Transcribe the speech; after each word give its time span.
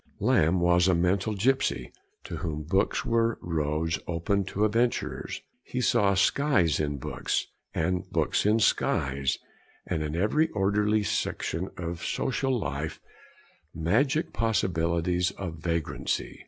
Lamb 0.19 0.59
was 0.59 0.87
a 0.87 0.95
mental 0.95 1.35
gipsy, 1.35 1.91
to 2.23 2.37
whom 2.37 2.63
books 2.63 3.05
were 3.05 3.37
roads 3.39 3.99
open 4.07 4.43
to 4.45 4.65
adventures; 4.65 5.43
he 5.63 5.79
saw 5.79 6.15
skies 6.15 6.79
in 6.79 6.97
books, 6.97 7.45
and 7.75 8.09
books 8.09 8.43
in 8.43 8.57
skies, 8.59 9.37
and 9.85 10.01
in 10.01 10.15
every 10.15 10.49
orderly 10.53 11.03
section 11.03 11.69
of 11.77 12.03
social 12.03 12.57
life 12.59 12.99
magic 13.75 14.33
possibilities 14.33 15.29
of 15.37 15.57
vagrancy. 15.59 16.39